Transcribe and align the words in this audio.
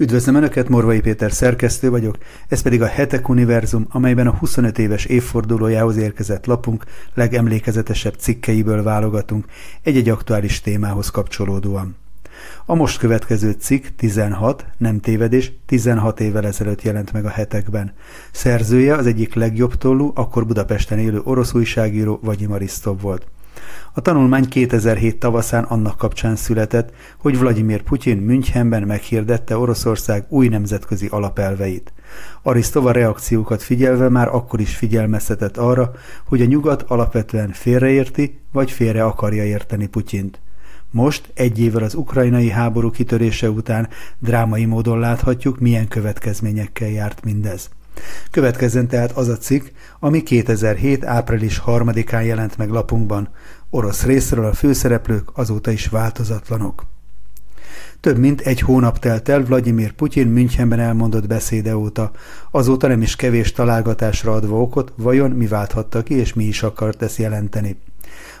Üdvözlöm 0.00 0.34
Önöket, 0.34 0.68
Morvai 0.68 1.00
Péter 1.00 1.32
szerkesztő 1.32 1.90
vagyok, 1.90 2.18
ez 2.48 2.62
pedig 2.62 2.82
a 2.82 2.86
Hetek 2.86 3.28
Univerzum, 3.28 3.86
amelyben 3.90 4.26
a 4.26 4.36
25 4.36 4.78
éves 4.78 5.04
évfordulójához 5.04 5.96
érkezett 5.96 6.46
lapunk 6.46 6.84
legemlékezetesebb 7.14 8.14
cikkeiből 8.18 8.82
válogatunk 8.82 9.44
egy-egy 9.82 10.08
aktuális 10.08 10.60
témához 10.60 11.10
kapcsolódóan. 11.10 11.96
A 12.66 12.74
most 12.74 12.98
következő 12.98 13.50
cikk 13.50 13.84
16, 13.96 14.66
nem 14.76 15.00
tévedés, 15.00 15.52
16 15.66 16.20
évvel 16.20 16.46
ezelőtt 16.46 16.82
jelent 16.82 17.12
meg 17.12 17.24
a 17.24 17.28
hetekben. 17.28 17.92
Szerzője 18.32 18.94
az 18.94 19.06
egyik 19.06 19.34
legjobb 19.34 19.74
tollú, 19.74 20.12
akkor 20.14 20.46
Budapesten 20.46 20.98
élő 20.98 21.20
orosz 21.24 21.54
újságíró 21.54 22.18
Vagyim 22.22 22.52
Arisztov 22.52 23.00
volt. 23.00 23.26
A 23.92 24.00
tanulmány 24.00 24.48
2007 24.48 25.18
tavaszán 25.18 25.64
annak 25.64 25.96
kapcsán 25.96 26.36
született, 26.36 26.92
hogy 27.18 27.38
Vladimir 27.38 27.82
Putyin 27.82 28.16
Münchenben 28.16 28.82
meghirdette 28.82 29.58
Oroszország 29.58 30.24
új 30.28 30.48
nemzetközi 30.48 31.06
alapelveit. 31.10 31.92
Arisztova 32.42 32.90
reakciókat 32.90 33.62
figyelve 33.62 34.08
már 34.08 34.28
akkor 34.28 34.60
is 34.60 34.76
figyelmeztetett 34.76 35.56
arra, 35.56 35.90
hogy 36.26 36.40
a 36.40 36.44
nyugat 36.44 36.82
alapvetően 36.82 37.52
félreérti 37.52 38.40
vagy 38.52 38.70
félre 38.70 39.04
akarja 39.04 39.44
érteni 39.44 39.86
Putyint. 39.86 40.40
Most, 40.90 41.30
egy 41.34 41.60
évvel 41.60 41.82
az 41.82 41.94
ukrajnai 41.94 42.50
háború 42.50 42.90
kitörése 42.90 43.50
után 43.50 43.88
drámai 44.18 44.64
módon 44.64 44.98
láthatjuk, 44.98 45.58
milyen 45.58 45.88
következményekkel 45.88 46.88
járt 46.88 47.24
mindez. 47.24 47.70
Következzen 48.30 48.88
tehát 48.88 49.10
az 49.10 49.28
a 49.28 49.36
cikk, 49.36 49.66
ami 50.00 50.22
2007. 50.22 51.04
április 51.04 51.62
3-án 51.66 52.24
jelent 52.24 52.56
meg 52.56 52.70
lapunkban. 52.70 53.28
Orosz 53.70 54.02
részről 54.02 54.44
a 54.44 54.52
főszereplők 54.52 55.30
azóta 55.34 55.70
is 55.70 55.86
változatlanok. 55.86 56.84
Több 58.00 58.18
mint 58.18 58.40
egy 58.40 58.60
hónap 58.60 58.98
telt 58.98 59.28
el 59.28 59.44
Vladimir 59.44 59.92
Putyin 59.92 60.26
Münchenben 60.26 60.80
elmondott 60.80 61.26
beszéde 61.26 61.76
óta, 61.76 62.10
azóta 62.50 62.86
nem 62.86 63.02
is 63.02 63.16
kevés 63.16 63.52
találgatásra 63.52 64.32
adva 64.32 64.60
okot, 64.60 64.92
vajon 64.96 65.30
mi 65.30 65.46
válthatta 65.46 66.02
ki 66.02 66.14
és 66.14 66.34
mi 66.34 66.44
is 66.44 66.62
akart 66.62 67.02
ezt 67.02 67.18
jelenteni. 67.18 67.76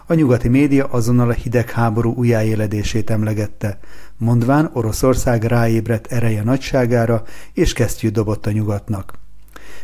A 0.06 0.14
nyugati 0.14 0.48
média 0.48 0.86
azonnal 0.86 1.28
a 1.28 1.32
hidegháború 1.32 2.14
újjáéledését 2.14 3.10
emlegette, 3.10 3.78
mondván 4.16 4.70
Oroszország 4.72 5.44
ráébredt 5.44 6.12
ereje 6.12 6.42
nagyságára, 6.42 7.22
és 7.52 7.72
kesztyűt 7.72 8.12
dobott 8.12 8.46
a 8.46 8.50
nyugatnak. 8.50 9.18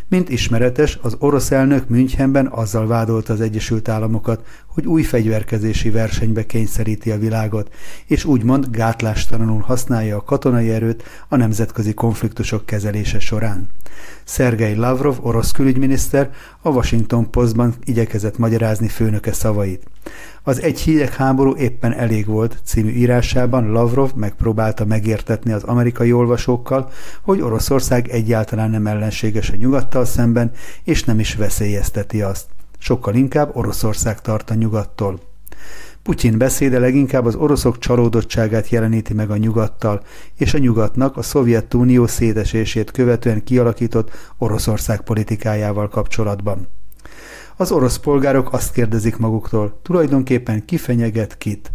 Mint 0.08 0.28
ismeretes, 0.28 0.98
az 1.02 1.16
orosz 1.18 1.50
elnök 1.50 1.88
Münchenben 1.88 2.46
azzal 2.46 2.86
vádolta 2.86 3.32
az 3.32 3.40
Egyesült 3.40 3.88
Államokat, 3.88 4.46
hogy 4.66 4.86
új 4.86 5.02
fegyverkezési 5.02 5.90
versenybe 5.90 6.46
kényszeríti 6.46 7.10
a 7.10 7.18
világot, 7.18 7.74
és 8.06 8.24
úgymond 8.24 8.66
gátlástalanul 8.70 9.60
használja 9.60 10.16
a 10.16 10.22
katonai 10.22 10.70
erőt 10.70 11.02
a 11.28 11.36
nemzetközi 11.36 11.94
konfliktusok 11.94 12.66
kezelése 12.66 13.18
során. 13.18 13.68
Szergei 14.24 14.74
Lavrov, 14.74 15.16
orosz 15.20 15.50
külügyminiszter, 15.50 16.30
a 16.60 16.68
Washington 16.68 17.30
Postban 17.30 17.74
igyekezett 17.84 18.38
magyarázni 18.38 18.88
főnöke 18.88 19.32
szavait. 19.32 19.82
Az 20.42 20.62
Egy 20.62 20.80
hidegháború 20.80 21.56
éppen 21.56 21.92
elég 21.92 22.26
volt 22.26 22.58
című 22.64 22.90
írásában 22.90 23.70
Lavrov 23.70 24.12
megpróbálta 24.14 24.84
megértetni 24.84 25.52
az 25.52 25.62
amerikai 25.62 26.12
olvasókkal, 26.12 26.90
hogy 27.22 27.40
Oroszország 27.40 28.08
egyáltalán 28.08 28.70
nem 28.70 28.86
ellenséges 28.86 29.50
a 29.50 29.54
nyugattal 29.74 30.04
szemben, 30.04 30.50
és 30.84 31.04
nem 31.04 31.18
is 31.18 31.34
veszélyezteti 31.34 32.22
azt. 32.22 32.46
Sokkal 32.78 33.14
inkább 33.14 33.56
Oroszország 33.56 34.20
tart 34.20 34.50
a 34.50 34.54
nyugattól. 34.54 35.20
Putyin 36.02 36.38
beszéde 36.38 36.78
leginkább 36.78 37.26
az 37.26 37.34
oroszok 37.34 37.78
csalódottságát 37.78 38.68
jeleníti 38.68 39.14
meg 39.14 39.30
a 39.30 39.36
nyugattal, 39.36 40.02
és 40.36 40.54
a 40.54 40.58
nyugatnak 40.58 41.16
a 41.16 41.22
Szovjetunió 41.22 42.06
szétesését 42.06 42.90
követően 42.90 43.44
kialakított 43.44 44.10
Oroszország 44.38 45.00
politikájával 45.00 45.88
kapcsolatban. 45.88 46.68
Az 47.56 47.72
orosz 47.72 47.98
polgárok 47.98 48.52
azt 48.52 48.72
kérdezik 48.72 49.16
maguktól, 49.16 49.80
tulajdonképpen 49.82 50.64
ki 50.64 50.76
fenyeget 50.76 51.38
kit? 51.38 51.72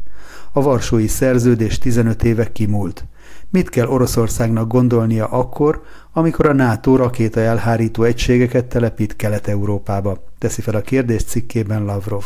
A 0.51 0.61
Varsói 0.61 1.07
Szerződés 1.07 1.77
15 1.77 2.23
éve 2.23 2.51
kimúlt. 2.51 3.05
Mit 3.51 3.69
kell 3.69 3.87
Oroszországnak 3.87 4.67
gondolnia 4.67 5.25
akkor, 5.25 5.81
amikor 6.13 6.45
a 6.45 6.53
NATO 6.53 6.95
rakéta 6.95 7.39
elhárító 7.39 8.03
egységeket 8.03 8.65
telepít 8.65 9.15
Kelet-Európába? 9.15 10.23
Teszi 10.37 10.61
fel 10.61 10.75
a 10.75 10.81
kérdést 10.81 11.27
cikkében 11.27 11.85
Lavrov. 11.85 12.23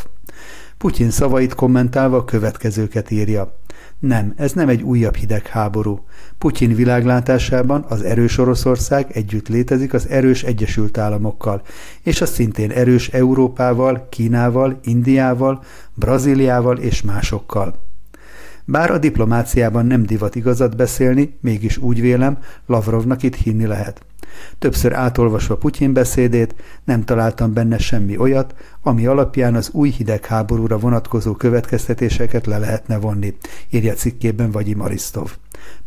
Putyin 0.78 1.10
szavait 1.10 1.56
kommentálva 1.56 2.18
a 2.18 2.26
következőket 2.26 3.12
írja. 3.12 3.58
Nem, 4.00 4.34
ez 4.38 4.52
nem 4.52 4.70
egy 4.70 4.82
újabb 4.82 5.16
hidegháború. 5.16 6.06
Putyin 6.38 6.76
világlátásában 6.76 7.86
az 7.90 8.02
erős 8.02 8.38
Oroszország 8.38 9.12
együtt 9.12 9.48
létezik 9.48 9.94
az 9.94 10.08
erős 10.08 10.44
Egyesült 10.44 10.98
Államokkal, 10.98 11.62
és 12.02 12.22
a 12.22 12.26
szintén 12.26 12.72
erős 12.72 13.10
Európával, 13.10 14.08
Kínával, 14.10 14.80
Indiával, 14.84 15.64
Brazíliával 15.94 16.78
és 16.78 17.02
másokkal. 17.02 17.83
Bár 18.66 18.92
a 18.92 18.98
diplomáciában 18.98 19.86
nem 19.86 20.04
divat 20.04 20.36
igazat 20.36 20.76
beszélni, 20.76 21.38
mégis 21.42 21.78
úgy 21.78 22.02
vélem, 22.02 22.38
Lavrovnak 22.66 23.24
itt 23.24 23.36
hinni 23.36 23.66
lehet. 23.66 24.06
Többször 24.60 24.94
átolvasva 24.94 25.58
Putyin 25.58 25.94
beszédét 25.94 26.56
nem 26.84 27.04
találtam 27.04 27.54
benne 27.54 27.78
semmi 27.78 28.18
olyat, 28.18 28.56
ami 28.82 29.06
alapján 29.06 29.56
az 29.56 29.70
új 29.72 29.90
hidegháborúra 29.90 30.78
vonatkozó 30.78 31.34
következtetéseket 31.34 32.46
le 32.46 32.58
lehetne 32.58 32.98
vonni, 32.98 33.38
írja 33.70 33.94
cikkében 33.94 34.52
Vagyim 34.52 34.82
Arisztov. 34.82 35.36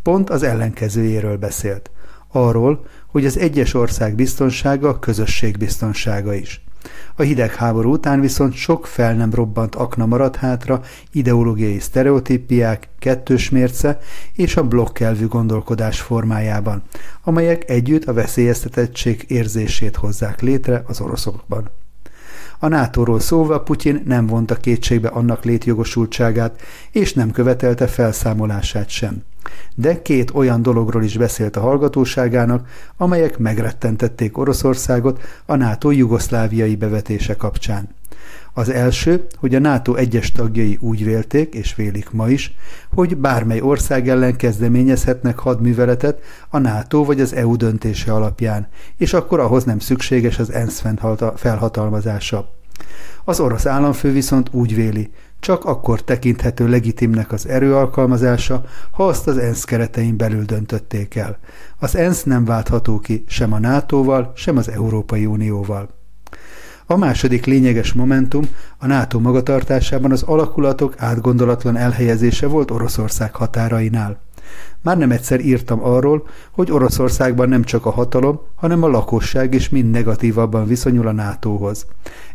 Pont 0.02 0.30
az 0.30 0.42
ellenkezőjéről 0.42 1.36
beszélt. 1.36 1.90
Arról, 2.28 2.86
hogy 3.06 3.26
az 3.26 3.38
egyes 3.38 3.74
ország 3.74 4.14
biztonsága 4.14 4.98
közösség 4.98 5.56
biztonsága 5.56 6.34
is. 6.34 6.65
A 7.14 7.22
hidegháború 7.22 7.92
után 7.92 8.20
viszont 8.20 8.54
sok 8.54 8.86
fel 8.86 9.14
nem 9.14 9.34
robbant 9.34 9.74
akna 9.74 10.06
maradt 10.06 10.36
hátra, 10.36 10.82
ideológiai 11.12 11.78
sztereotípiák, 11.78 12.88
kettős 12.98 13.50
mérce 13.50 13.98
és 14.32 14.56
a 14.56 14.68
blokkelvű 14.68 15.26
gondolkodás 15.26 16.00
formájában, 16.00 16.82
amelyek 17.22 17.70
együtt 17.70 18.04
a 18.04 18.12
veszélyeztetettség 18.12 19.24
érzését 19.28 19.96
hozzák 19.96 20.40
létre 20.40 20.82
az 20.86 21.00
oroszokban. 21.00 21.70
A 22.58 22.68
NATO-ról 22.68 23.20
szólva 23.20 23.60
Putyin 23.60 24.02
nem 24.04 24.26
vonta 24.26 24.54
kétségbe 24.54 25.08
annak 25.08 25.44
létjogosultságát, 25.44 26.60
és 26.90 27.12
nem 27.14 27.30
követelte 27.30 27.86
felszámolását 27.86 28.88
sem. 28.88 29.22
De 29.74 30.02
két 30.02 30.30
olyan 30.34 30.62
dologról 30.62 31.02
is 31.04 31.16
beszélt 31.16 31.56
a 31.56 31.60
hallgatóságának, 31.60 32.68
amelyek 32.96 33.38
megrettentették 33.38 34.38
Oroszországot 34.38 35.20
a 35.46 35.56
NATO 35.56 35.90
jugoszláviai 35.90 36.76
bevetése 36.76 37.36
kapcsán. 37.36 37.88
Az 38.58 38.68
első, 38.68 39.26
hogy 39.38 39.54
a 39.54 39.58
NATO 39.58 39.94
egyes 39.94 40.32
tagjai 40.32 40.78
úgy 40.80 41.04
vélték, 41.04 41.54
és 41.54 41.74
vélik 41.74 42.10
ma 42.10 42.28
is, 42.28 42.54
hogy 42.94 43.16
bármely 43.16 43.60
ország 43.60 44.08
ellen 44.08 44.36
kezdeményezhetnek 44.36 45.38
hadműveletet 45.38 46.20
a 46.48 46.58
NATO 46.58 47.04
vagy 47.04 47.20
az 47.20 47.34
EU 47.34 47.56
döntése 47.56 48.12
alapján, 48.12 48.68
és 48.96 49.12
akkor 49.12 49.40
ahhoz 49.40 49.64
nem 49.64 49.78
szükséges 49.78 50.38
az 50.38 50.52
ENSZ 50.52 50.84
felhatalmazása. 51.34 52.48
Az 53.24 53.40
orosz 53.40 53.66
államfő 53.66 54.12
viszont 54.12 54.48
úgy 54.52 54.74
véli, 54.74 55.10
csak 55.40 55.64
akkor 55.64 56.02
tekinthető 56.02 56.68
legitimnek 56.68 57.32
az 57.32 57.48
erőalkalmazása, 57.48 58.64
ha 58.90 59.06
azt 59.06 59.26
az 59.26 59.38
ENSZ 59.38 59.64
keretein 59.64 60.16
belül 60.16 60.44
döntötték 60.44 61.14
el. 61.14 61.38
Az 61.78 61.96
ENSZ 61.96 62.22
nem 62.22 62.44
váltható 62.44 62.98
ki 62.98 63.24
sem 63.28 63.52
a 63.52 63.58
NATO-val, 63.58 64.32
sem 64.34 64.56
az 64.56 64.68
Európai 64.68 65.26
Unióval. 65.26 66.04
A 66.88 66.96
második 66.96 67.46
lényeges 67.46 67.92
momentum 67.92 68.48
a 68.78 68.86
NATO 68.86 69.18
magatartásában 69.18 70.12
az 70.12 70.22
alakulatok 70.22 70.94
átgondolatlan 70.96 71.76
elhelyezése 71.76 72.46
volt 72.46 72.70
Oroszország 72.70 73.34
határainál. 73.34 74.20
Már 74.82 74.98
nem 74.98 75.10
egyszer 75.10 75.40
írtam 75.40 75.84
arról, 75.84 76.28
hogy 76.50 76.70
Oroszországban 76.70 77.48
nem 77.48 77.64
csak 77.64 77.86
a 77.86 77.90
hatalom, 77.90 78.40
hanem 78.54 78.82
a 78.82 78.88
lakosság 78.88 79.54
is 79.54 79.68
mind 79.68 79.90
negatívabban 79.90 80.66
viszonyul 80.66 81.06
a 81.06 81.12
NATO-hoz. 81.12 81.86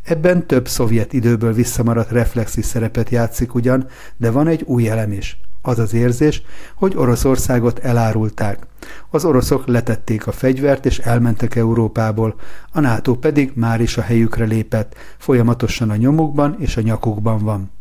Ebben 0.04 0.48
több 0.48 0.68
szovjet 0.68 1.14
időből 1.14 1.54
visszamaradt 1.54 2.12
reflexi 2.12 2.62
szerepet 2.62 3.10
játszik 3.10 3.54
ugyan, 3.56 3.88
de 4.18 4.32
van 4.32 4.48
egy 4.48 4.64
új 4.66 4.90
elem 4.90 5.12
is. 5.12 5.40
Az 5.62 5.80
az 5.80 5.94
érzés, 5.94 6.42
hogy 6.76 6.96
Oroszországot 6.96 7.80
elárulták. 7.80 8.68
Az 9.10 9.26
oroszok 9.26 9.68
letették 9.68 10.28
a 10.28 10.32
fegyvert 10.32 10.86
és 10.86 11.00
elmentek 11.00 11.56
Európából, 11.56 12.36
a 12.72 12.80
NATO 12.80 13.16
pedig 13.16 13.52
már 13.56 13.82
is 13.82 13.98
a 13.98 14.02
helyükre 14.02 14.46
lépett, 14.46 14.96
folyamatosan 15.18 15.90
a 15.90 15.96
nyomukban 15.96 16.56
és 16.60 16.78
a 16.78 16.82
nyakukban 16.82 17.44
van. 17.44 17.72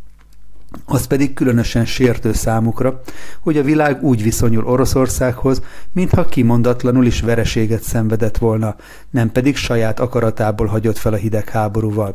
Az 0.85 1.06
pedig 1.06 1.35
különösen 1.35 1.85
sértő 1.85 2.32
számukra, 2.32 3.00
hogy 3.41 3.56
a 3.56 3.62
világ 3.62 4.03
úgy 4.03 4.23
viszonyul 4.23 4.67
Oroszországhoz, 4.67 5.62
mintha 5.93 6.25
kimondatlanul 6.25 7.06
is 7.06 7.21
vereséget 7.21 7.83
szenvedett 7.83 8.38
volna, 8.38 8.76
nem 9.11 9.33
pedig 9.33 9.56
saját 9.56 10.00
akaratából 10.00 10.67
hagyott 10.67 10.99
fel 10.99 11.12
a 11.12 11.17
hidegháborúval. 11.17 12.15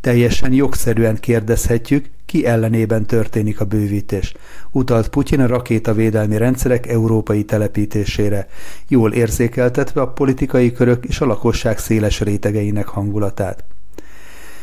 Teljesen 0.00 0.52
jogszerűen 0.52 1.16
kérdezhetjük, 1.20 2.06
ki 2.26 2.46
ellenében 2.46 3.06
történik 3.06 3.60
a 3.60 3.64
bővítés. 3.64 4.34
Utalt 4.70 5.08
Putyin 5.08 5.40
a 5.40 5.46
rakétavédelmi 5.46 6.36
rendszerek 6.36 6.86
európai 6.86 7.44
telepítésére, 7.44 8.46
jól 8.88 9.12
érzékeltetve 9.12 10.00
a 10.00 10.08
politikai 10.08 10.72
körök 10.72 11.04
és 11.04 11.20
a 11.20 11.26
lakosság 11.26 11.78
széles 11.78 12.20
rétegeinek 12.20 12.86
hangulatát. 12.86 13.64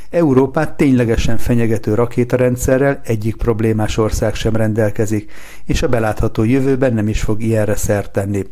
Európát 0.09 0.77
ténylegesen 0.77 1.37
fenyegető 1.37 1.93
rakétarendszerrel 1.93 3.01
egyik 3.03 3.35
problémás 3.35 3.97
ország 3.97 4.35
sem 4.35 4.55
rendelkezik, 4.55 5.31
és 5.65 5.81
a 5.81 5.87
belátható 5.87 6.43
jövőben 6.43 6.93
nem 6.93 7.07
is 7.07 7.21
fog 7.21 7.41
ilyenre 7.41 7.75
szert 7.75 8.11
tenni. 8.11 8.43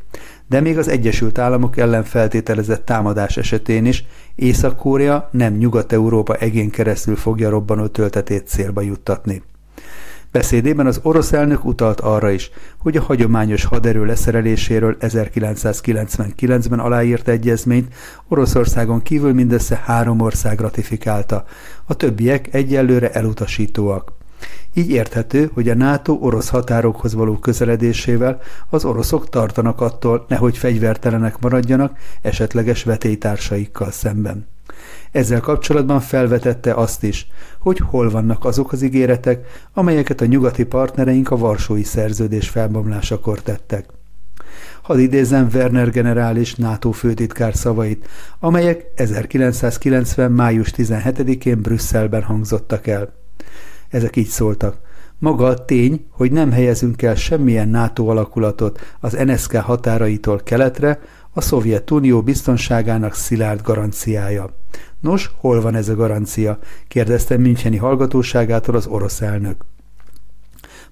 De 0.54 0.62
még 0.62 0.78
az 0.78 0.88
Egyesült 0.88 1.38
Államok 1.38 1.78
ellen 1.78 2.04
feltételezett 2.04 2.86
támadás 2.86 3.38
esetén 3.38 3.86
is 3.86 4.06
Észak-Korea 4.36 5.30
nem 5.32 5.54
Nyugat-Európa 5.54 6.36
egén 6.36 6.70
keresztül 6.70 7.16
fogja 7.16 7.50
robbanó 7.50 7.88
töltetét 7.88 8.48
célba 8.48 8.82
juttatni. 8.82 9.42
Beszédében 10.32 10.86
az 10.86 11.00
orosz 11.04 11.32
elnök 11.32 11.66
utalt 11.66 12.00
arra 12.00 12.30
is, 12.30 12.52
hogy 12.78 12.98
a 12.98 13.02
hagyományos 13.02 13.66
haderő 13.66 14.06
leszereléséről 14.06 14.98
1999-ben 15.00 16.80
aláírt 16.80 17.28
egyezményt 17.28 17.94
Oroszországon 18.28 19.02
kívül 19.02 19.34
mindössze 19.34 19.82
három 19.86 20.20
ország 20.20 20.60
ratifikálta, 20.60 21.46
a 21.86 21.94
többiek 21.94 22.54
egyelőre 22.54 23.12
elutasítóak. 23.12 24.14
Így 24.74 24.90
érthető, 24.90 25.50
hogy 25.54 25.69
a 25.69 25.75
NATO 25.75 26.18
orosz 26.22 26.50
határokhoz 26.50 27.13
való 27.13 27.38
közeledésével 27.38 28.42
az 28.69 28.86
oroszok 28.86 29.30
tartanak 29.30 29.81
attól, 29.81 30.25
nehogy 30.28 30.57
fegyvertelenek 30.57 31.40
maradjanak 31.40 31.98
esetleges 32.22 32.84
vetélytársaikkal 32.84 33.92
szemben. 33.92 34.48
Ezzel 35.12 35.40
kapcsolatban 35.40 36.00
felvetette 36.00 36.74
azt 36.74 37.04
is, 37.04 37.28
hogy 37.60 37.80
hol 37.80 38.10
vannak 38.10 38.45
azok 38.45 38.72
az 38.72 38.81
ígéretek, 38.81 39.45
amelyeket 39.74 40.22
a 40.22 40.25
nyugati 40.25 40.63
partnereink 40.63 41.31
a 41.31 41.38
Varsói 41.38 41.84
Szerződés 41.84 42.50
felbomlásakor 42.50 43.42
tettek. 43.42 43.86
Hadd 44.81 44.98
idézem 44.98 45.50
Werner 45.54 45.90
generális 45.90 46.56
NATO 46.56 46.92
főtitkár 46.92 47.56
szavait, 47.56 48.07
amelyek 48.40 48.86
1990. 48.95 50.31
május 50.31 50.72
17-én 50.78 51.62
Brüsszelben 51.62 52.24
hangzottak 52.24 52.88
el. 52.88 53.13
Ezek 53.94 54.16
így 54.16 54.28
szóltak. 54.28 54.78
Maga 55.19 55.45
a 55.45 55.66
tény, 55.66 56.06
hogy 56.10 56.31
nem 56.31 56.51
helyezünk 56.51 57.01
el 57.01 57.16
semmilyen 57.16 57.69
NATO 57.69 58.06
alakulatot 58.06 58.80
az 59.00 59.13
NSK 59.25 59.56
határaitól 59.56 60.40
keletre, 60.44 61.00
a 61.31 61.42
Szovjetunió 61.42 62.22
biztonságának 62.22 63.13
szilárd 63.13 63.62
garanciája. 63.62 64.50
Nos, 65.00 65.31
hol 65.38 65.62
van 65.62 65.75
ez 65.75 65.90
a 65.90 65.95
garancia? 65.95 66.60
kérdezte 66.88 67.38
Müncheni 67.38 67.78
hallgatóságától 67.78 68.75
az 68.75 68.86
orosz 68.86 69.22
elnök. 69.22 69.66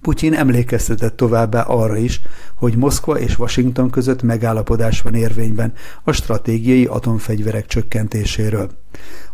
Putyin 0.01 0.33
emlékeztetett 0.33 1.15
továbbá 1.15 1.62
arra 1.62 1.98
is, 1.98 2.21
hogy 2.56 2.75
Moszkva 2.77 3.19
és 3.19 3.39
Washington 3.39 3.89
között 3.89 4.21
megállapodás 4.21 5.01
van 5.01 5.13
érvényben 5.15 5.74
a 6.03 6.12
stratégiai 6.12 6.86
atomfegyverek 6.86 7.65
csökkentéséről. 7.65 8.69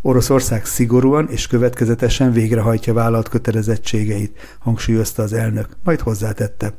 Oroszország 0.02 0.66
szigorúan 0.66 1.28
és 1.30 1.48
következetesen 1.48 2.31
végrehajtja 2.31 2.94
vállalt 2.94 3.30
kötelezettségeit, 3.30 4.58
hangsúlyozta 4.60 5.24
az 5.24 5.34
elnök, 5.34 5.69
majd 5.84 6.00
hozzátette. 6.00 6.74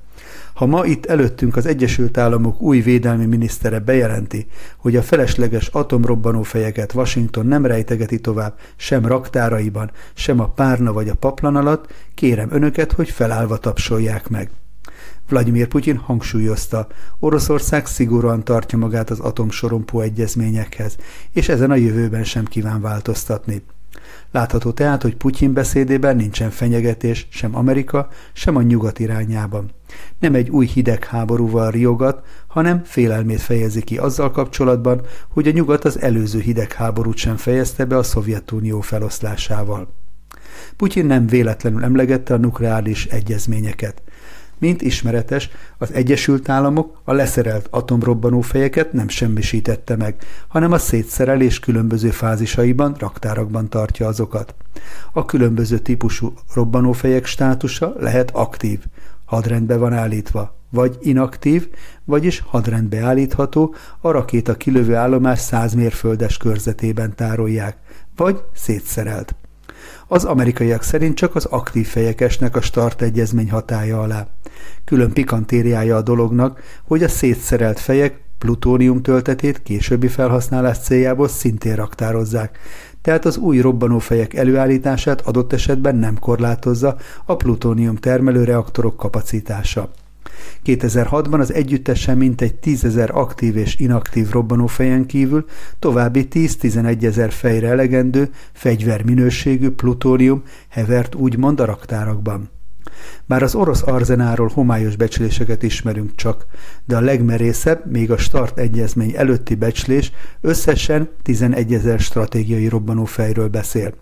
Ha 0.59 0.67
ma 0.67 0.85
itt 0.85 1.07
előttünk 1.07 1.57
az 1.57 1.67
Egyesült 1.67 2.19
Államok 2.19 2.61
új 2.61 2.81
védelmi 2.81 3.27
minisztere 3.27 3.79
bejelenti, 3.79 4.47
hogy 4.77 4.97
a 4.97 5.03
felesleges 5.03 5.67
atomrobbanó 5.67 6.43
fejeket 6.43 6.95
Washington 6.95 7.47
nem 7.47 7.67
rejtegeti 7.67 8.21
tovább 8.21 8.59
sem 8.77 9.07
raktáraiban, 9.07 9.91
sem 10.15 10.41
a 10.41 10.49
párna 10.49 10.93
vagy 10.93 11.09
a 11.09 11.15
paplan 11.15 11.57
alatt, 11.57 11.93
kérem 12.15 12.49
önöket, 12.53 12.93
hogy 12.93 13.11
felállva 13.11 13.57
tapsolják 13.57 14.29
meg. 14.29 14.51
Vladimir 15.29 15.69
Putyin 15.69 15.97
hangsúlyozta, 15.97 16.87
Oroszország 17.19 17.87
szigorúan 17.87 18.45
tartja 18.45 18.79
magát 18.79 19.11
az 19.11 19.21
atomsorompó 19.21 20.01
egyezményekhez, 20.01 20.97
és 21.33 21.49
ezen 21.49 21.71
a 21.71 21.75
jövőben 21.75 22.25
sem 22.25 22.45
kíván 22.45 22.81
változtatni. 22.81 23.63
Látható 24.31 24.71
tehát, 24.71 25.03
hogy 25.03 25.17
Putyin 25.17 25.53
beszédében 25.53 26.17
nincsen 26.17 26.51
fenyegetés 26.51 27.27
sem 27.31 27.57
Amerika, 27.57 28.09
sem 28.33 28.57
a 28.57 28.63
nyugat 28.63 28.99
irányában. 28.99 29.71
Nem 30.19 30.35
egy 30.35 30.51
új 30.51 30.67
hidegháborúval 30.67 31.71
riogat, 31.71 32.27
hanem 32.47 32.85
félelmét 32.85 33.41
fejezi 33.41 33.83
ki 33.83 33.99
azzal 33.99 34.31
kapcsolatban, 34.31 35.01
hogy 35.29 35.49
a 35.49 35.53
nyugat 35.53 35.85
az 35.85 36.01
előző 36.01 36.41
hidegháborút 36.41 37.17
sem 37.17 37.37
fejezte 37.37 37.85
be 37.85 37.97
a 37.97 38.03
Szovjetunió 38.03 38.81
feloszlásával. 38.81 39.89
Putyin 40.77 41.07
nem 41.07 41.27
véletlenül 41.27 41.85
emlegette 41.85 42.35
a 42.35 42.39
nukleáris 42.39 43.07
egyezményeket. 43.07 44.03
Mint 44.59 44.83
ismeretes, 44.83 45.51
az 45.79 45.93
Egyesült 45.93 46.49
Államok 46.49 47.01
a 47.05 47.13
leszerelt 47.13 47.67
atomrobbanófejeket 47.71 48.93
nem 48.93 49.09
semmisítette 49.09 49.97
meg, 49.97 50.17
hanem 50.49 50.73
a 50.73 50.79
szétszerelés 50.79 51.61
különböző 51.61 52.11
fázisaiban, 52.11 52.95
raktárakban 52.99 53.69
tartja 53.69 54.07
azokat. 54.07 54.55
A 55.13 55.25
különböző 55.25 55.79
típusú 55.79 56.33
robbanófejek 56.55 57.27
státusa 57.27 57.95
lehet 57.99 58.31
aktív, 58.31 58.79
hadrendbe 59.25 59.77
van 59.77 59.93
állítva, 59.93 60.57
vagy 60.71 60.97
inaktív, 61.01 61.69
vagyis 62.05 62.43
hadrendbe 62.47 63.01
állítható, 63.01 63.75
a 64.01 64.11
rakéta 64.11 64.55
kilövő 64.55 64.95
állomás 64.95 65.39
100 65.39 65.75
mérföldes 65.75 66.37
körzetében 66.37 67.15
tárolják, 67.15 67.77
vagy 68.17 68.43
szétszerelt. 68.55 69.35
Az 70.11 70.25
amerikaiak 70.25 70.83
szerint 70.83 71.17
csak 71.17 71.35
az 71.35 71.45
aktív 71.45 71.87
fejek 71.87 72.21
esnek 72.21 72.57
a 72.57 72.61
start 72.61 73.03
egyezmény 73.03 73.51
hatája 73.51 74.01
alá. 74.01 74.27
Külön 74.85 75.13
pikantériája 75.13 75.97
a 75.97 76.03
dolognak, 76.03 76.61
hogy 76.85 77.03
a 77.03 77.09
szétszerelt 77.09 77.79
fejek 77.79 78.21
plutónium 78.39 79.03
töltetét 79.03 79.63
későbbi 79.63 80.09
felhasználás 80.09 80.79
céljából 80.79 81.29
szintén 81.29 81.75
raktározzák, 81.75 82.59
tehát 83.03 83.25
az 83.25 83.37
új 83.37 83.61
robbanófejek 83.61 84.35
előállítását 84.35 85.21
adott 85.21 85.53
esetben 85.53 85.97
nem 85.97 86.19
korlátozza 86.19 86.97
a 87.25 87.37
plutónium 87.37 87.97
termelő 87.97 88.45
reaktorok 88.45 88.97
kapacitása. 88.97 89.91
2006-ban 90.65 91.39
az 91.39 91.53
együttesen 91.53 92.17
mintegy 92.17 92.55
10 92.55 92.85
ezer 92.85 93.11
aktív 93.15 93.57
és 93.57 93.79
inaktív 93.79 94.31
robbanófejen 94.31 95.07
kívül 95.07 95.45
további 95.79 96.29
10-11 96.33 97.03
ezer 97.03 97.33
fejre 97.33 97.69
elegendő 97.69 98.31
fegyverminőségű 98.53 99.71
plutónium 99.71 100.43
hevert 100.69 101.15
úgymond 101.15 101.61
a 101.61 101.65
raktárakban. 101.65 102.58
Bár 103.27 103.43
az 103.43 103.55
orosz 103.55 103.83
arzenáról 103.83 104.51
homályos 104.55 104.97
becsléseket 104.97 105.63
ismerünk 105.63 106.15
csak, 106.15 106.47
de 106.85 106.97
a 106.97 107.01
legmerészebb, 107.01 107.91
még 107.91 108.11
a 108.11 108.17
start 108.17 108.59
egyezmény 108.59 109.13
előtti 109.17 109.55
becslés 109.55 110.13
összesen 110.41 111.09
11 111.23 111.75
ezer 111.75 112.01
stratégiai 112.01 112.69
robbanófejről 112.69 113.49
beszél. 113.49 113.95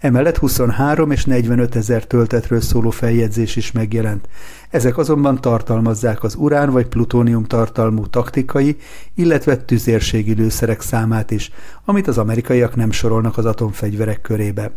Emellett 0.00 0.38
23 0.38 1.10
és 1.10 1.24
45 1.24 1.76
ezer 1.76 2.04
töltetről 2.04 2.60
szóló 2.60 2.90
feljegyzés 2.90 3.56
is 3.56 3.72
megjelent. 3.72 4.28
Ezek 4.70 4.98
azonban 4.98 5.40
tartalmazzák 5.40 6.22
az 6.22 6.34
urán 6.34 6.70
vagy 6.70 6.86
plutónium 6.86 7.44
tartalmú 7.44 8.06
taktikai, 8.06 8.76
illetve 9.14 9.56
tüzérségi 9.56 10.34
lőszerek 10.34 10.80
számát 10.80 11.30
is, 11.30 11.50
amit 11.84 12.08
az 12.08 12.18
amerikaiak 12.18 12.76
nem 12.76 12.90
sorolnak 12.90 13.38
az 13.38 13.44
atomfegyverek 13.44 14.20
körébe. 14.20 14.72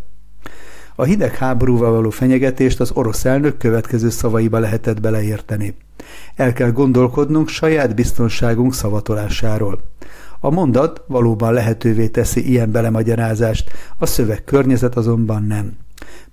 A 0.97 1.03
hidegháborúval 1.03 1.91
való 1.91 2.09
fenyegetést 2.09 2.79
az 2.79 2.91
orosz 2.93 3.25
elnök 3.25 3.57
következő 3.57 4.09
szavaiba 4.09 4.59
lehetett 4.59 5.01
beleérteni. 5.01 5.75
El 6.35 6.53
kell 6.53 6.71
gondolkodnunk 6.71 7.49
saját 7.49 7.95
biztonságunk 7.95 8.73
szavatolásáról. 8.73 9.81
A 10.39 10.49
mondat 10.49 11.03
valóban 11.07 11.53
lehetővé 11.53 12.07
teszi 12.07 12.49
ilyen 12.49 12.71
belemagyarázást, 12.71 13.71
a 13.97 14.05
szöveg 14.05 14.43
környezet 14.43 14.95
azonban 14.95 15.43
nem. 15.43 15.77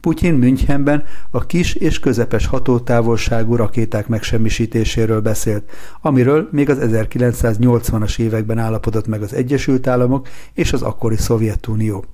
Putyin 0.00 0.35
Münchenben 0.35 1.04
a 1.31 1.47
kis 1.47 1.75
és 1.75 2.00
közepes 2.00 2.47
hatótávolságú 2.47 3.57
rakéták 3.57 4.09
megsemmisítéséről 4.09 5.21
beszélt, 5.21 5.71
amiről 6.00 6.49
még 6.50 6.71
az 6.71 6.78
1980-as 6.81 8.19
években 8.19 8.59
állapodott 8.59 9.07
meg 9.07 9.23
az 9.23 9.35
Egyesült 9.35 9.87
Államok 9.87 10.28
és 10.52 10.73
az 10.73 10.83
akkori 10.83 11.16
Szovjetunió. 11.16 12.04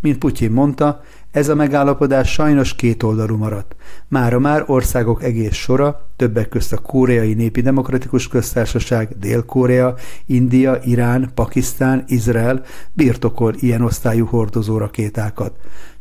Mint 0.00 0.18
Putyin 0.18 0.50
mondta, 0.50 1.02
ez 1.36 1.48
a 1.48 1.54
megállapodás 1.54 2.32
sajnos 2.32 2.74
kétoldalú 2.74 3.36
maradt. 3.36 3.76
Mára 4.08 4.38
már 4.38 4.64
országok 4.66 5.22
egész 5.22 5.54
sora, 5.54 6.08
többek 6.16 6.48
közt 6.48 6.72
a 6.72 6.78
Koreai 6.78 7.34
Népi 7.34 7.60
Demokratikus 7.60 8.28
Köztársaság, 8.28 9.18
Dél-Korea, 9.18 9.94
India, 10.26 10.78
Irán, 10.84 11.30
Pakisztán, 11.34 12.04
Izrael 12.06 12.62
birtokol 12.92 13.54
ilyen 13.58 13.82
osztályú 13.82 14.26
hordozó 14.26 14.78
rakétákat. 14.78 15.52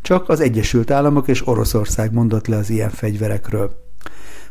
Csak 0.01 0.29
az 0.29 0.39
Egyesült 0.39 0.91
Államok 0.91 1.27
és 1.27 1.47
Oroszország 1.47 2.13
mondott 2.13 2.47
le 2.47 2.57
az 2.57 2.69
ilyen 2.69 2.89
fegyverekről. 2.89 3.71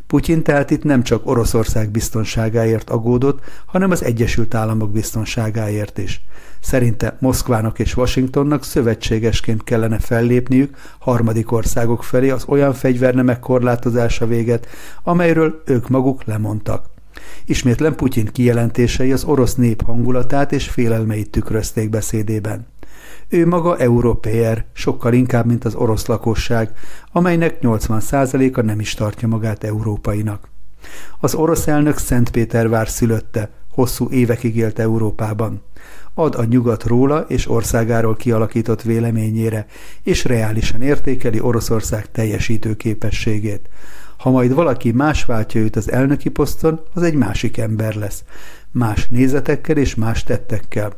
Putyin 0.07 0.43
tehát 0.43 0.71
itt 0.71 0.83
nem 0.83 1.03
csak 1.03 1.27
Oroszország 1.27 1.89
biztonságáért 1.89 2.89
agódott, 2.89 3.39
hanem 3.65 3.91
az 3.91 4.03
Egyesült 4.03 4.53
Államok 4.53 4.91
biztonságáért 4.91 5.97
is. 5.97 6.21
Szerinte 6.59 7.17
Moszkvának 7.19 7.79
és 7.79 7.97
Washingtonnak 7.97 8.63
szövetségesként 8.63 9.63
kellene 9.63 9.99
fellépniük 9.99 10.77
harmadik 10.99 11.51
országok 11.51 12.03
felé 12.03 12.29
az 12.29 12.43
olyan 12.47 12.73
fegyvernemek 12.73 13.39
korlátozása 13.39 14.27
véget, 14.27 14.67
amelyről 15.03 15.61
ők 15.65 15.89
maguk 15.89 16.23
lemondtak. 16.23 16.85
Ismétlen 17.45 17.95
Putyin 17.95 18.25
kijelentései 18.25 19.11
az 19.11 19.23
orosz 19.23 19.55
nép 19.55 19.83
hangulatát 19.83 20.51
és 20.51 20.69
félelmeit 20.69 21.29
tükrözték 21.29 21.89
beszédében. 21.89 22.67
Ő 23.29 23.47
maga 23.47 23.77
európér, 23.77 24.65
sokkal 24.73 25.13
inkább, 25.13 25.45
mint 25.45 25.65
az 25.65 25.75
orosz 25.75 26.05
lakosság, 26.05 26.71
amelynek 27.11 27.57
80%-a 27.61 28.61
nem 28.61 28.79
is 28.79 28.93
tartja 28.93 29.27
magát 29.27 29.63
európainak. 29.63 30.49
Az 31.19 31.35
orosz 31.35 31.67
elnök 31.67 31.97
Szentpétervár 31.97 32.89
szülötte, 32.89 33.49
hosszú 33.71 34.09
évekig 34.09 34.55
élt 34.55 34.79
Európában. 34.79 35.61
Ad 36.13 36.35
a 36.35 36.43
nyugat 36.43 36.83
róla 36.83 37.19
és 37.27 37.49
országáról 37.49 38.15
kialakított 38.15 38.81
véleményére, 38.81 39.65
és 40.03 40.25
reálisan 40.25 40.81
értékeli 40.81 41.39
Oroszország 41.39 42.11
teljesítő 42.11 42.75
képességét. 42.75 43.69
Ha 44.17 44.29
majd 44.29 44.53
valaki 44.53 44.91
más 44.91 45.25
váltja 45.25 45.61
őt 45.61 45.75
az 45.75 45.91
elnöki 45.91 46.29
poszton, 46.29 46.81
az 46.93 47.03
egy 47.03 47.15
másik 47.15 47.57
ember 47.57 47.95
lesz. 47.95 48.23
Más 48.77 49.07
nézetekkel 49.07 49.77
és 49.77 49.95
más 49.95 50.23
tettekkel. 50.23 50.97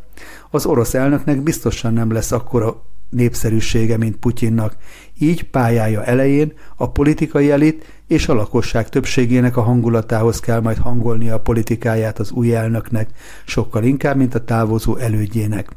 Az 0.50 0.66
orosz 0.66 0.94
elnöknek 0.94 1.42
biztosan 1.42 1.94
nem 1.94 2.12
lesz 2.12 2.32
akkora 2.32 2.82
népszerűsége, 3.10 3.98
mint 3.98 4.16
Putyinnak. 4.16 4.76
Így 5.20 5.44
pályája 5.44 6.04
elején 6.04 6.54
a 6.76 6.92
politikai 6.92 7.52
elit 7.52 8.02
és 8.08 8.28
a 8.28 8.34
lakosság 8.34 8.90
többségének 8.90 9.58
a 9.58 9.62
hangulatához 9.62 10.40
kell 10.40 10.60
majd 10.60 10.78
hangolnia 10.78 11.34
a 11.34 11.40
politikáját 11.40 12.20
az 12.20 12.32
új 12.32 12.56
elnöknek, 12.56 13.10
sokkal 13.46 13.84
inkább, 13.84 14.18
mint 14.18 14.36
a 14.36 14.44
távozó 14.44 14.96
elődjének. 14.96 15.70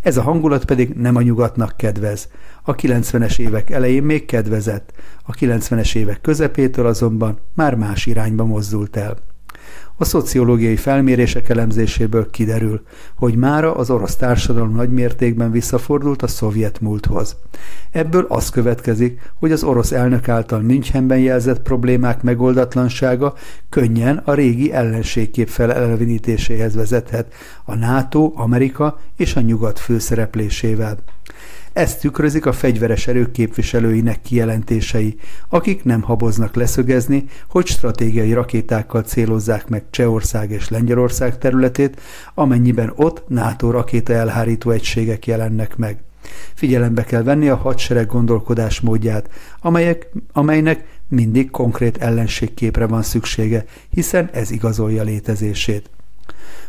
Ez 0.00 0.16
a 0.16 0.22
hangulat 0.22 0.64
pedig 0.64 0.88
nem 0.88 1.16
a 1.16 1.22
nyugatnak 1.22 1.76
kedvez. 1.76 2.28
A 2.62 2.74
90-es 2.74 3.38
évek 3.38 3.70
elején 3.70 4.02
még 4.02 4.24
kedvezett, 4.24 4.92
a 5.22 5.32
90-es 5.32 5.94
évek 5.94 6.20
közepétől 6.20 6.86
azonban 6.86 7.38
már 7.54 7.74
más 7.74 8.06
irányba 8.06 8.44
mozdult 8.44 8.96
el. 8.96 9.33
A 9.96 10.04
szociológiai 10.04 10.76
felmérések 10.76 11.48
elemzéséből 11.48 12.30
kiderül, 12.30 12.82
hogy 13.16 13.36
mára 13.36 13.74
az 13.74 13.90
orosz 13.90 14.16
társadalom 14.16 14.74
nagymértékben 14.74 15.50
visszafordult 15.50 16.22
a 16.22 16.26
szovjet 16.26 16.80
múlthoz. 16.80 17.36
Ebből 17.90 18.26
az 18.28 18.50
következik, 18.50 19.20
hogy 19.38 19.52
az 19.52 19.62
orosz 19.62 19.92
elnök 19.92 20.28
által 20.28 20.60
Münchenben 20.60 21.18
jelzett 21.18 21.62
problémák 21.62 22.22
megoldatlansága 22.22 23.34
könnyen 23.68 24.16
a 24.24 24.34
régi 24.34 24.72
ellenségkép 24.72 25.48
felelvenítéséhez 25.48 26.74
vezethet 26.74 27.34
a 27.64 27.74
NATO, 27.74 28.32
Amerika 28.34 28.98
és 29.16 29.36
a 29.36 29.40
nyugat 29.40 29.78
főszereplésével. 29.78 30.98
Ezt 31.74 32.00
tükrözik 32.00 32.46
a 32.46 32.52
fegyveres 32.52 33.06
erők 33.06 33.30
képviselőinek 33.30 34.22
kijelentései, 34.22 35.16
akik 35.48 35.84
nem 35.84 36.02
haboznak 36.02 36.54
leszögezni, 36.54 37.24
hogy 37.48 37.66
stratégiai 37.66 38.32
rakétákkal 38.32 39.02
célozzák 39.02 39.68
meg 39.68 39.84
Csehország 39.90 40.50
és 40.50 40.68
Lengyelország 40.68 41.38
területét, 41.38 42.00
amennyiben 42.34 42.92
ott 42.96 43.28
NATO 43.28 43.70
rakéta 43.70 44.12
elhárító 44.12 44.70
egységek 44.70 45.26
jelennek 45.26 45.76
meg. 45.76 45.98
Figyelembe 46.54 47.04
kell 47.04 47.22
venni 47.22 47.48
a 47.48 47.56
hadsereg 47.56 48.06
gondolkodásmódját, 48.06 49.30
amelyek, 49.60 50.08
amelynek 50.32 50.84
mindig 51.08 51.50
konkrét 51.50 51.96
ellenségképre 51.96 52.86
van 52.86 53.02
szüksége, 53.02 53.64
hiszen 53.90 54.28
ez 54.32 54.50
igazolja 54.50 55.02
létezését. 55.02 55.90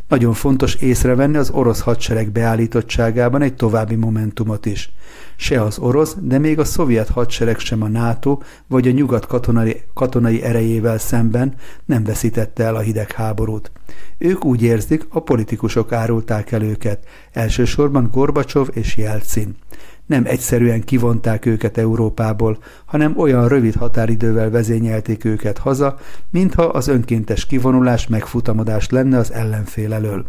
Nagyon 0.08 0.34
fontos 0.34 0.76
észrevenni 0.76 1.38
az 1.38 1.50
orosz 1.50 1.82
hadsereg 1.82 2.32
beállítottságában 2.32 3.42
egy 3.42 3.56
további 3.56 3.96
momentumot 3.96 4.66
is. 4.66 4.92
Se 5.36 5.62
az 5.62 5.78
orosz, 5.78 6.16
de 6.22 6.38
még 6.38 6.60
a 6.60 6.64
szovjet 6.64 7.10
hadsereg 7.10 7.60
sem 7.60 7.82
a 7.82 7.88
NATO 7.88 8.38
vagy 8.68 8.88
a 8.88 8.92
nyugat 8.92 9.26
katonai, 9.26 9.82
katonai 9.94 10.42
erejével 10.42 10.98
szemben 10.98 11.54
nem 11.86 12.04
veszítette 12.04 12.64
el 12.64 12.76
a 12.76 12.80
hidegháborút. 12.80 13.72
Ők 14.18 14.46
úgy 14.46 14.62
érzik, 14.64 15.06
a 15.10 15.20
politikusok 15.20 15.92
árulták 15.92 16.52
el 16.52 16.62
őket, 16.62 17.08
elsősorban 17.32 18.10
Gorbacsov 18.12 18.68
és 18.74 18.98
Jelcin 18.98 19.56
nem 20.06 20.24
egyszerűen 20.26 20.82
kivonták 20.82 21.46
őket 21.46 21.78
Európából, 21.78 22.58
hanem 22.86 23.18
olyan 23.18 23.48
rövid 23.48 23.76
határidővel 23.76 24.50
vezényelték 24.50 25.26
őket 25.26 25.58
haza, 25.58 25.98
mintha 26.30 26.64
az 26.64 26.88
önkéntes 26.88 27.46
kivonulás 27.46 28.08
megfutamodás 28.08 28.90
lenne 28.90 29.18
az 29.18 29.32
ellenfél 29.32 29.94
elől. 29.94 30.26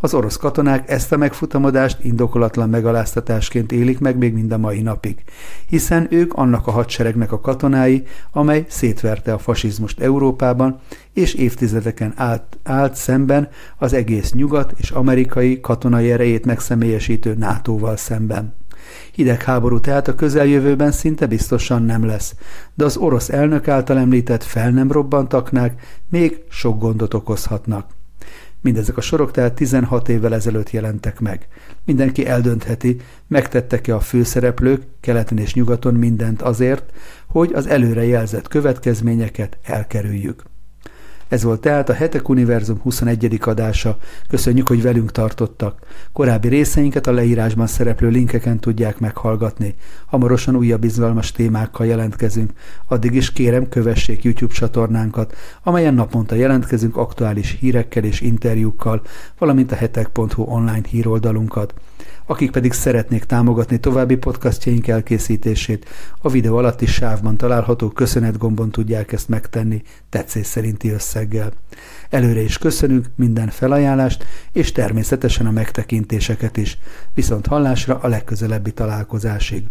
Az 0.00 0.14
orosz 0.14 0.36
katonák 0.36 0.90
ezt 0.90 1.12
a 1.12 1.16
megfutamodást 1.16 2.04
indokolatlan 2.04 2.68
megaláztatásként 2.68 3.72
élik 3.72 3.98
meg 3.98 4.16
még 4.16 4.32
mind 4.32 4.52
a 4.52 4.58
mai 4.58 4.80
napig, 4.80 5.22
hiszen 5.66 6.06
ők 6.10 6.34
annak 6.34 6.66
a 6.66 6.70
hadseregnek 6.70 7.32
a 7.32 7.40
katonái, 7.40 8.02
amely 8.32 8.64
szétverte 8.68 9.32
a 9.32 9.38
fasizmust 9.38 10.00
Európában, 10.00 10.80
és 11.12 11.34
évtizedeken 11.34 12.12
át, 12.16 12.58
állt 12.62 12.94
szemben 12.94 13.48
az 13.78 13.92
egész 13.92 14.32
nyugat 14.32 14.72
és 14.76 14.90
amerikai 14.90 15.60
katonai 15.60 16.10
erejét 16.10 16.44
megszemélyesítő 16.44 17.34
NATO-val 17.34 17.96
szemben. 17.96 18.54
Hidegháború 19.12 19.80
tehát 19.80 20.08
a 20.08 20.14
közeljövőben 20.14 20.92
szinte 20.92 21.26
biztosan 21.26 21.82
nem 21.82 22.04
lesz, 22.06 22.34
de 22.74 22.84
az 22.84 22.96
orosz 22.96 23.28
elnök 23.28 23.68
által 23.68 23.98
említett 23.98 24.42
fel 24.42 24.70
nem 24.70 24.92
robbantaknák 24.92 25.82
még 26.08 26.42
sok 26.48 26.80
gondot 26.80 27.14
okozhatnak. 27.14 27.86
Mindezek 28.60 28.96
a 28.96 29.00
sorok 29.00 29.30
tehát 29.30 29.54
16 29.54 30.08
évvel 30.08 30.34
ezelőtt 30.34 30.70
jelentek 30.70 31.20
meg. 31.20 31.48
Mindenki 31.84 32.26
eldöntheti, 32.26 33.00
megtettek-e 33.26 33.94
a 33.94 34.00
főszereplők 34.00 34.82
keleten 35.00 35.38
és 35.38 35.54
nyugaton 35.54 35.94
mindent 35.94 36.42
azért, 36.42 36.92
hogy 37.26 37.52
az 37.52 37.66
előre 37.66 38.04
jelzett 38.04 38.48
következményeket 38.48 39.58
elkerüljük. 39.62 40.42
Ez 41.34 41.42
volt 41.42 41.60
tehát 41.60 41.88
a 41.88 41.92
Hetek 41.92 42.28
Univerzum 42.28 42.78
21. 42.80 43.38
adása. 43.40 43.96
Köszönjük, 44.28 44.66
hogy 44.66 44.82
velünk 44.82 45.12
tartottak. 45.12 45.78
Korábbi 46.12 46.48
részeinket 46.48 47.06
a 47.06 47.12
leírásban 47.12 47.66
szereplő 47.66 48.08
linkeken 48.08 48.58
tudják 48.58 48.98
meghallgatni. 48.98 49.74
Hamarosan 50.06 50.56
újabb 50.56 50.84
izgalmas 50.84 51.32
témákkal 51.32 51.86
jelentkezünk. 51.86 52.52
Addig 52.88 53.14
is 53.14 53.32
kérem, 53.32 53.68
kövessék 53.68 54.22
YouTube 54.22 54.54
csatornánkat, 54.54 55.34
amelyen 55.62 55.94
naponta 55.94 56.34
jelentkezünk 56.34 56.96
aktuális 56.96 57.56
hírekkel 57.60 58.04
és 58.04 58.20
interjúkkal, 58.20 59.02
valamint 59.38 59.72
a 59.72 59.74
hetek.hu 59.74 60.42
online 60.42 60.86
híroldalunkat. 60.88 61.74
Akik 62.26 62.50
pedig 62.50 62.72
szeretnék 62.72 63.24
támogatni 63.24 63.78
további 63.80 64.16
podcastjaink 64.16 64.88
elkészítését, 64.88 65.88
a 66.22 66.30
videó 66.30 66.56
alatti 66.56 66.86
sávban 66.86 67.36
található 67.36 67.88
köszönet 67.88 68.38
gombon 68.38 68.70
tudják 68.70 69.12
ezt 69.12 69.28
megtenni 69.28 69.82
tetszés 70.08 70.46
szerinti 70.46 70.88
összeggel. 71.24 71.52
Előre 72.10 72.40
is 72.40 72.58
köszönünk 72.58 73.06
minden 73.16 73.48
felajánlást, 73.48 74.24
és 74.52 74.72
természetesen 74.72 75.46
a 75.46 75.50
megtekintéseket 75.50 76.56
is. 76.56 76.78
Viszont 77.14 77.46
hallásra 77.46 77.98
a 77.98 78.08
legközelebbi 78.08 78.72
találkozásig. 78.72 79.64